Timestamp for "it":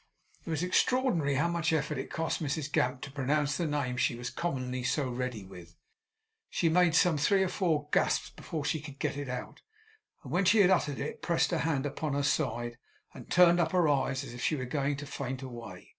0.43-0.49, 1.99-2.09, 9.15-9.29, 10.99-11.21